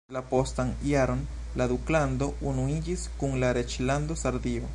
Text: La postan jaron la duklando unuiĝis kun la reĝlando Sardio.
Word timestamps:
La 0.15 0.21
postan 0.29 0.71
jaron 0.91 1.21
la 1.61 1.67
duklando 1.73 2.31
unuiĝis 2.53 3.05
kun 3.21 3.41
la 3.45 3.55
reĝlando 3.61 4.21
Sardio. 4.25 4.69